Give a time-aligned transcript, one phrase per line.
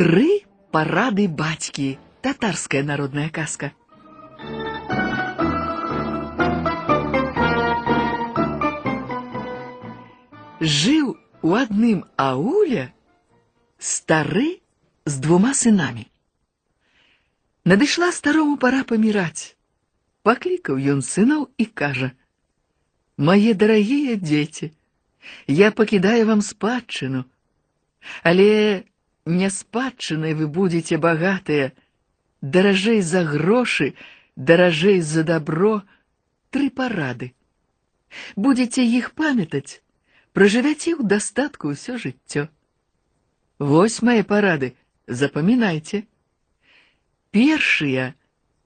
[0.00, 1.98] Тры парады бацькі.
[2.24, 3.68] Татарская народная казка.
[10.56, 12.86] Жыў у адным ауле
[13.76, 14.64] стары
[15.04, 16.08] з двума сынамі.
[17.68, 19.52] Надышла старому пора паміраць.
[20.24, 24.72] Паклікаў ён сыноў і кажа: « Мае дарагія дзеці,
[25.46, 27.28] я пакідаю вам спадчыну,
[28.24, 28.88] але
[29.25, 31.73] не спадчынай вы будзеце багатыя,
[32.41, 33.95] даражэй за грошы,
[34.35, 35.81] даражэй за добро,
[36.51, 37.33] тры парады.
[38.35, 39.81] Будзеце іх памятаць,
[40.33, 42.47] пражывяце ў дастатку ўсё жыццё.
[43.59, 44.75] Вось мае парады,
[45.07, 46.05] запамінайце.
[47.31, 48.13] Першыя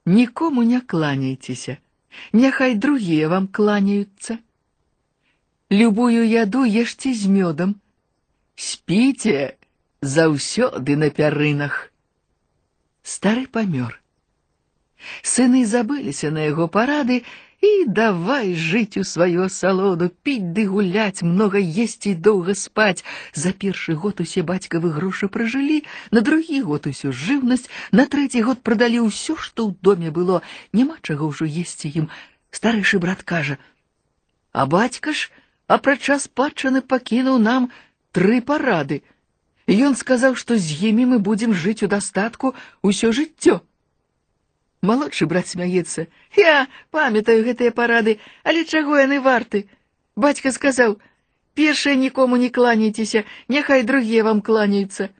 [0.04, 1.78] нікому не кланяйцеся,
[2.32, 4.38] няхай другія вам кланяюцца.
[5.70, 7.74] Любую яду ешце з мёдам,
[8.54, 9.56] спіце
[10.04, 11.90] заўсёды на пярынах.
[13.02, 14.00] Стары памёр.
[15.22, 17.24] Сыны забыліся на яго парады
[17.60, 23.04] і давай жыць у сваю асалоду, піць ды гуляць, многа есці і доўга спаць.
[23.34, 28.64] За першы год усе бацькавы грошы пражылі, на другі год усю жыўнасць, на трэці год
[28.64, 30.40] прадалі ўсё, што ў доме было,
[30.72, 32.08] няма чаго ўжо есці ім.
[32.50, 35.28] Старэйшы брат кажа: « А бацька ж,
[35.68, 37.68] апрача спадчыны пакінуў нам
[38.16, 39.04] тры парады.
[39.70, 43.60] Ён сказаў, што з імі мы будзем жыць у дастатку ўсё жыццё.
[44.82, 46.06] Малодшы брат смяецца.
[46.34, 49.68] Я памятаю гэтыя парады, але чаго яны варты?
[50.16, 55.10] Бацька сказаў: « Першае нікому не кланяйцеся, няхай другія вам кланяюцца.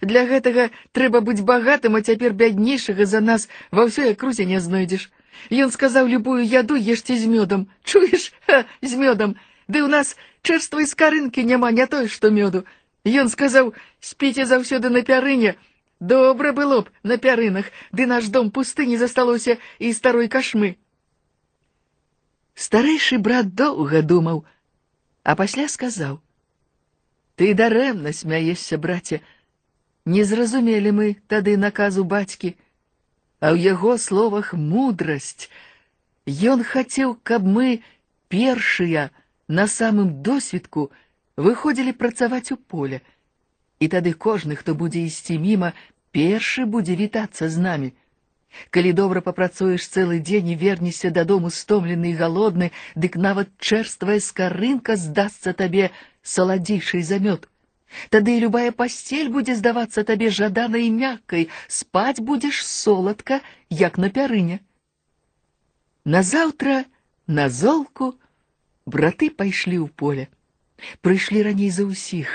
[0.00, 5.10] Для гэтага трэба быць багатым, а цяпер бяднейшага за нас ва ўсёй акрузе не знойдзеш.
[5.50, 7.70] Ён сказаў любую яду ешце з мёдам.
[7.84, 9.38] Чуеш, Ха, з мёдам.
[9.68, 12.66] Ды ў нас чэрствай скарынкі няма не той, што мёду.
[13.06, 15.56] Ён сказаў: « Спіце заўсёды на пярыне,
[16.02, 20.74] Добра было б на пярынах, ды наш дом пусты не засталося і старой кашмы.
[22.58, 24.42] Старэйшы брат доўга думаў,
[25.22, 29.22] а пасля сказаў: « Ты дарэмна смяешся, браце,
[30.04, 32.58] не зразумелі мы тады наказу бацькі,
[33.38, 35.46] а ў яго словах мудрасць.
[36.26, 37.86] Ён хацеў, каб мы
[38.26, 39.14] першыя
[39.46, 40.90] на самым досвідку
[41.36, 43.00] выходзілі працаваць у поле,
[43.80, 45.72] і тады кожны, хто будзе ісці міма,
[46.12, 47.90] першы будзе вітацца з намі.
[48.70, 54.96] Калі добра папрацуеш цэлы дзень і вернешся дадому стомлены і галодны, дык нават чэрствая скарынка
[54.96, 55.90] здасца табе
[56.22, 57.48] саладзейшай замёт.
[58.08, 64.08] Тады і любая пасцель будзе здавацца табе жаданай і мяккай, спаць будзеш соладка, як на
[64.08, 64.60] пярыне.
[66.04, 66.84] Назаўтра
[67.26, 68.14] на золку
[68.86, 70.28] браты пайшлі ў поле.
[71.00, 72.30] Прыйшлі раней за ўсіх,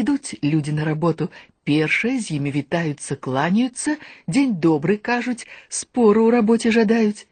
[0.00, 1.28] ідуць людзі на работу,
[1.68, 3.96] першыя з імі вітаюцца, кланяюцца,
[4.28, 7.26] дзень добры кажуць, спору ў рабоце жадаюць.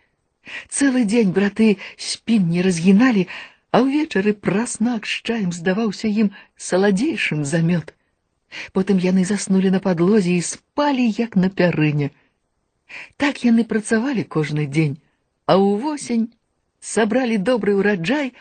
[0.69, 3.27] Цэлы дзень браты спін не разгіналі,
[3.75, 6.31] а ўвечары праснак з чаем здаваўся ім
[6.69, 7.95] саладзейшым замёт.
[8.77, 12.11] Потым яны заснулі на падлозе і спалі, як на пярыне.
[13.17, 15.01] Так яны працавалі кожны дзень,
[15.47, 16.31] а ўвосень
[16.81, 18.35] сабралі добры ўраджай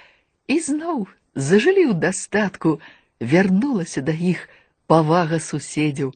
[0.47, 1.07] і зноў
[1.38, 2.82] зажылі ў дастатку,
[3.22, 4.48] вярнулася да іх
[4.90, 6.10] павага суседзяў.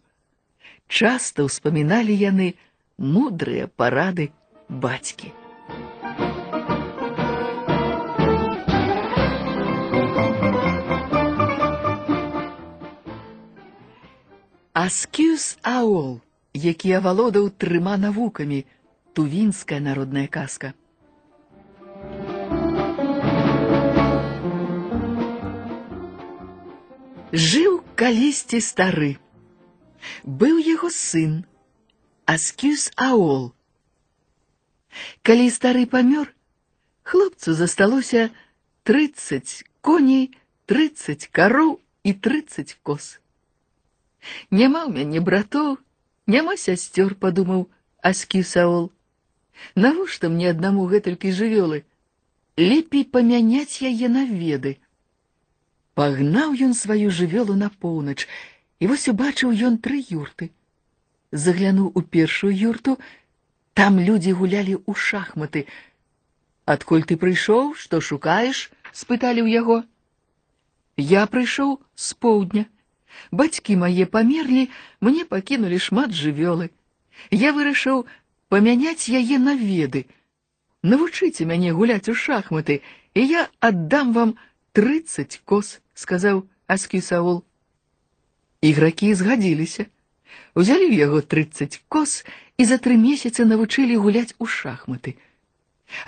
[0.90, 2.48] Часта ўспаміналі яны
[2.98, 4.34] мудрыя парады
[4.68, 5.30] бацькі.
[14.82, 16.18] Аскюс Аол,
[16.52, 18.64] які авалодаў трыма навукамі,
[19.14, 20.74] тувінская народная казка.
[27.33, 29.17] Жыў калісьці стары.
[30.23, 31.43] Быў яго сын,
[32.25, 33.51] Аскюс Аол.
[35.27, 36.31] Калі стары памёр,
[37.03, 38.31] хлопцу засталося
[38.87, 40.31] трыццаць коней,
[40.65, 43.19] трыццаць кароў і трыццаць коз.
[44.51, 45.77] Няма ў мяне братоў,
[46.27, 47.67] няма сясцёр, падумаў
[48.01, 48.91] Аскюс Аол.
[49.75, 51.83] Навошта мне аднаму гэтулькі жывёлы?
[52.57, 54.77] Лепей памяняць яе на веды.
[55.97, 58.29] Пагнаў ён сваю жывёлу на поўнач,
[58.79, 60.51] і вось убачыў ён тры юрты.
[61.31, 62.97] Заглянуў у першую юрту,
[63.73, 65.65] там людзі гулялі ў шахматы.
[66.65, 68.69] Адкуль ты прыйшоў, што шукаеш?
[68.93, 69.77] спыталі ў яго.
[70.97, 72.65] Я прыйшоў з поўдня.
[73.31, 74.69] Бацькі мае памерлі,
[75.01, 76.69] мне пакінулі шмат жывёлы.
[77.31, 78.05] Я вырашыў
[78.53, 80.05] памяняць яе на веды.
[80.83, 82.81] Навучыце мяне гуляць у шахматы,
[83.17, 84.37] і я аддам вам
[84.77, 87.43] трыццаць коз сказаў Аскісаул.
[88.61, 89.87] Ігракі згадзіліся.
[90.57, 92.25] Узялі ў яго 30 кос
[92.57, 95.15] і за тры месяцы навучылі гуляць у шахматы.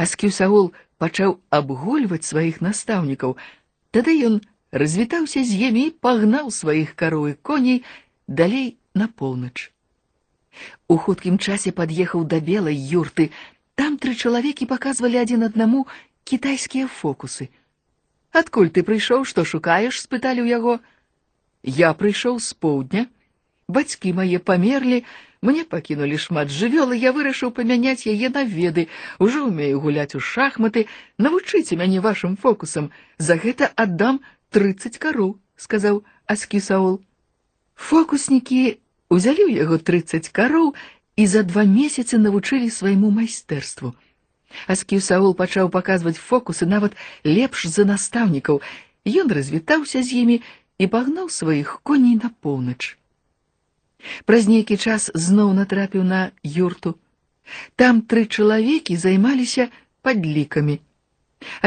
[0.01, 3.37] Аскіўсаул пачаў абгульваць сваіх настаўнікаў.
[3.95, 4.41] Тады ён
[4.71, 7.83] развітаўся з імі і пагнаў сваіх кароў і коней
[8.27, 9.71] далей на поўнач.
[10.87, 13.31] У хуткім часе пад'ехаў да белай юрты.
[13.79, 15.85] Там тры чалавекі паказвалі адзін аднаму
[16.27, 17.49] кітайскія фокусы.
[18.33, 20.73] Адкуль ты прыйшоў, што шукаеш, спыталі ў яго.
[21.63, 23.07] Я прыйшоў з поўдня.
[23.69, 25.03] Бацькі мае памерлі,
[25.41, 28.87] мне пакінулі шмат жывёлы, я вырашыў памяняць яе на веды,
[29.19, 30.85] ужо ўмею гуляць у шахматы,
[31.17, 34.19] навучыце мяне вашым фокусам, за гэта аддам
[34.51, 36.99] 30 кароў, сказаў Аскісаул.
[37.75, 38.79] Фокуснікі
[39.09, 40.75] узялі ў яго 30 кароў
[41.15, 43.95] і за два месяцы навучылі свайму майстэрству.
[44.73, 46.95] Аскіўсаул пачаў паказваць фокусы нават
[47.25, 48.61] лепш за настаўнікаў.
[49.05, 50.37] Ён развітаўся з імі
[50.79, 52.97] і пагнаў сваіх коней на поўнач.
[54.25, 56.95] Праз нейкі час зноў натрапіў на юрту.
[57.75, 59.69] Там тры чалавекі займаліся
[60.01, 60.79] падлікамі.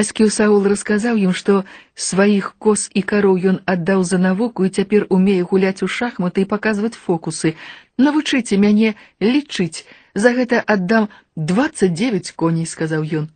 [0.00, 1.64] Аскіў Саул расказаў ім, што
[2.06, 6.50] сваіх кос і кароў ён аддаў за навуку і цяпер умее гуляць у шахматы і
[6.50, 7.54] паказваць фокусы.
[7.96, 9.84] Навучыце мяне лічыць,
[10.16, 13.26] за гэта аддам 29 коней, сказаў ён.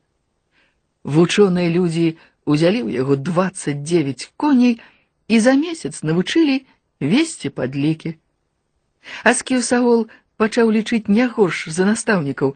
[1.05, 4.81] Вучоныя людзі узялі ў яго 29 коней
[5.29, 6.63] і за месяц навучылі
[7.01, 8.17] весці падлікі.
[9.23, 10.07] Аскіў Саул
[10.37, 12.55] пачаў лічыць не горш за настаўнікаў.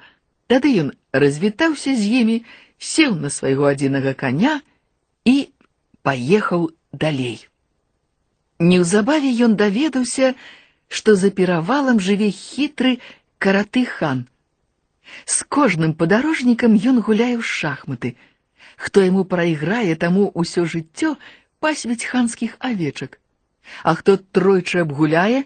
[0.50, 2.36] Тады ён развітаўся з імі,
[2.78, 4.60] сеў на свайго адзінага каня
[5.24, 5.36] і
[6.02, 7.46] паехаў далей.
[8.60, 10.34] Неўзабаве ён даведаўся,
[10.88, 12.98] што за перавалам жыве хітры
[13.38, 14.26] караты хан.
[15.26, 18.16] З кожным падарожнікам ён гуляе ў шахматы.
[18.76, 21.16] Хто яму прайграе, таму ўсё жыццё
[21.60, 23.18] пасвіць ханскіх авечак.
[23.84, 25.44] А хто тройчы абгуляе,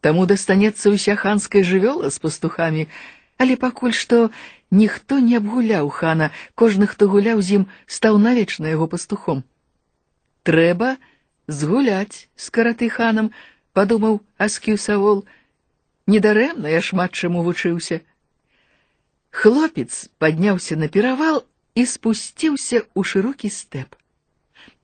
[0.00, 2.88] таму дастанецца ўся ханская жывёла з пастухамі,
[3.40, 4.30] але пакуль што
[4.70, 9.44] ніхто не абгуляў хана, кожны, хто гуляў з ім, стаў навечна яго пастухом.
[10.44, 10.96] Трэба
[11.48, 13.30] згуляць з караты ханам,
[13.72, 15.24] падумаў Аскіў Савол.
[16.08, 18.00] Недарэмна я шмат чаму вучыўся.
[19.30, 23.96] Хлопец падняўся на перавал і спусціўся ў шырокі стэп.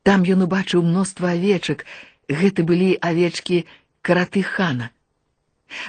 [0.03, 1.85] Там ён убачыў мноства авечак,
[2.29, 3.65] гэта былі авечкі
[4.03, 4.91] караты хана.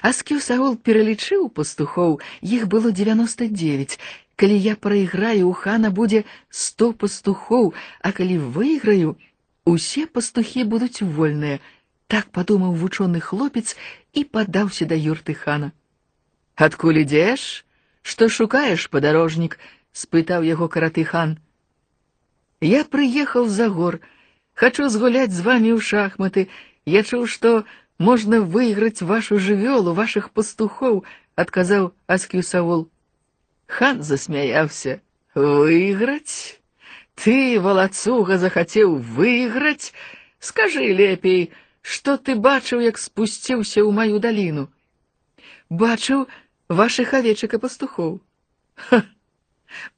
[0.05, 3.97] Аскіў Саул пералічыў пастухоў, іх было 99.
[4.35, 9.17] Калі я прайграю, у хана будзе 100 пастухоў, а калі выйграю,
[9.65, 11.59] усе пастухі будуць вольныя.
[12.07, 13.77] Так падумаў вучоны хлопец
[14.13, 15.71] і падаўся да юрты хана.
[16.55, 17.65] Адкуль ідзеш?
[18.01, 19.57] Што шукаеш, падарожнік?
[19.91, 21.37] спытаў яго караты хан.
[22.61, 23.99] Я прыехаў за гор,
[24.53, 26.47] хачу згуляць з вамі ў шахматы.
[26.85, 27.65] Я чуў, што
[27.97, 31.03] можна выйграць вашу жывёлу, вашых пастухоў,
[31.35, 32.87] адказаў Аскіў Савол.
[33.67, 35.01] Хан засмяяўся.
[35.35, 36.59] Выйграць?
[37.15, 39.93] Ты, валацуга, захацеў выйграць?
[40.39, 41.51] Скажы лепей,
[41.85, 44.67] што ты бачыў, як спусціўся ў маю даліну.
[45.69, 46.27] Бачыў
[46.69, 48.13] вашых авечак і пастухоў.
[48.75, 49.03] Ха!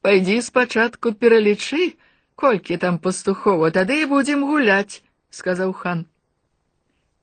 [0.06, 1.94] Пайдзі спачатку пералічы,
[2.34, 6.06] колькі там пастухоў, а тады і будзем гуляць, сказаў хан.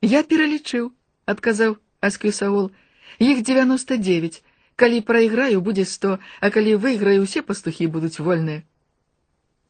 [0.02, 0.92] Я пералічыў,
[1.26, 2.72] адказаў Аскюсаул.
[3.20, 4.42] Іх 99.
[4.76, 8.66] Калі прайграю, будзе 100, а калі выйграю, усе пастухі будуць вольныя.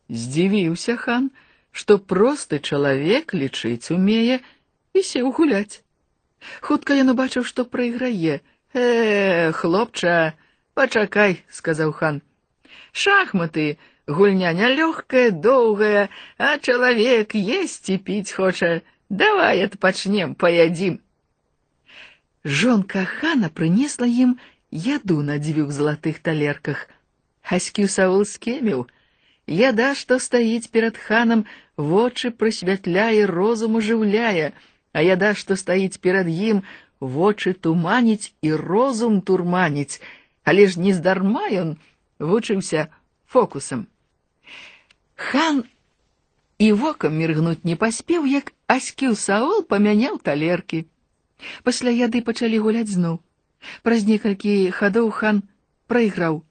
[0.07, 1.27] Здзівіўся хан,
[1.71, 4.39] што просты чалавек лічыць умее
[4.95, 5.83] і сеў гуляць.
[6.61, 8.41] Хутка ён убачыў, што прайграе.
[8.73, 10.33] Э, хлопча,
[10.73, 12.21] пачакай, сказаў хан.
[12.91, 18.81] Шахматы, гульня нялёгкая, доўгая, а чалавек есці піць хоча.
[19.09, 20.99] Давай адпачнем, паядзім.
[22.43, 24.39] Жонка хана прынесла ім
[24.71, 26.87] яду на дзвюх залатых талерках.
[27.43, 28.87] Хаскіў Саул скеміў.
[29.47, 31.45] Яда, што стаіць перад ханам,
[31.75, 34.53] вочы прысвятляе, розум ужыўляе,
[34.95, 36.63] а яда, што стаіць перад ім,
[36.99, 40.01] вочы туманіць і розум турманіць,
[40.43, 41.77] але ж нездарма ён
[42.19, 42.87] вучыўся
[43.25, 43.87] фокусам.
[45.15, 45.63] Хан
[46.61, 50.85] і вокам міргнуць не паспеў, як аскіў Саол памяняў талеркі.
[51.63, 53.19] Пасля яды пачалі гуляць зноў.
[53.81, 55.41] Праз некалькі хадоў хан
[55.89, 56.41] прайграў.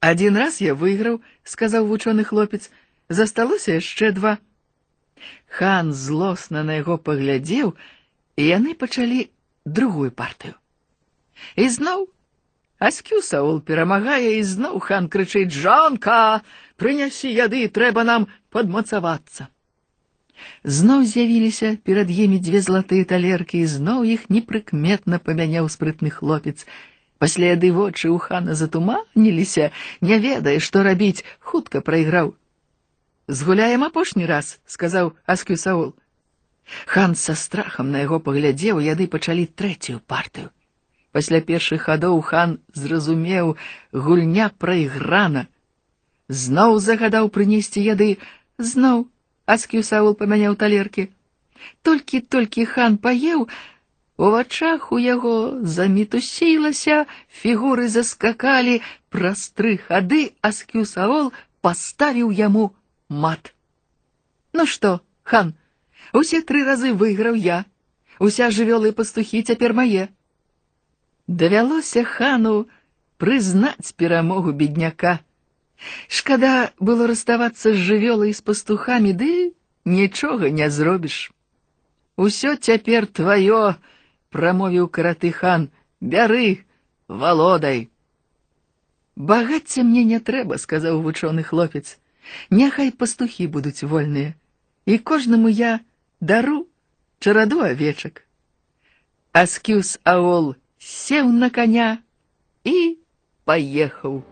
[0.00, 2.70] Адзін раз я выйграў, сказаў вучоны хлопец,
[3.08, 4.38] засталося яшчэ два.
[5.58, 7.74] Хан злосна на яго паглядзеў,
[8.36, 9.28] і яны пачалі
[9.64, 10.54] другую партыю.
[11.56, 12.08] І зноў
[12.80, 16.40] Аскю Саул перамагае, і зноў хан крычыць: « Жонка,
[16.80, 19.52] прынясі яды, трэба нам падмацавацца.
[20.64, 26.64] Зноў з'явіліся перад імі дзве залатыя талеркі, і зноў іх непрыкметна памяняў спрытны хлопец.
[27.20, 29.70] Пасля яды вочы ў хана затуманіліся,
[30.00, 32.32] не ведае, што рабіць, хутка прайграў.
[33.30, 35.94] Згуляем апошні раз, сказаў Аскюсаул.
[36.86, 40.50] Хан са страхам на яго паглядзеў, яды пачалі трэцюю партыю.
[41.14, 43.54] Пасля першых хадоў хан зразумеў,
[43.92, 45.46] гульня прайграна.
[46.26, 48.18] Зноў загадаў прынесці яды,
[48.58, 49.06] зноў
[49.46, 51.06] Аскюсаул памяняў талеркі.
[51.86, 53.46] Толькі-толькі хан паеў,
[54.18, 61.30] у вачах у яго замітусілася, фігуры заскакалі, праз тры хады Аскюсаол
[61.62, 62.74] паставіў яму
[63.08, 63.54] мат.
[64.52, 65.54] Ну што, хан,
[66.12, 67.64] усе тры разы выйграў я.
[68.18, 70.08] Уся жывёлы і пастухі цяпер мае.
[71.26, 72.68] Давялося хану
[73.16, 75.20] прызнаць перамогу бедняка.
[76.08, 81.32] Шкада было расставацца з жывёлай з пастухамі, ды нічога не зробіш.
[82.16, 83.76] Усё цяпер тваё,
[84.28, 85.70] прамовіў караты хан,
[86.00, 86.64] бяры,
[87.08, 87.88] валодай.
[89.16, 91.96] Багацця мне не трэба, сказаў вучоны хлопец.
[92.50, 94.34] Няхай пастухі будуць вольныя,
[94.86, 95.80] і кожнаму я
[96.20, 96.66] дару
[97.18, 98.24] чараду авечак.
[99.32, 101.98] Аскюс Аол сеў на коня
[102.64, 102.96] і
[103.44, 104.22] паехаў.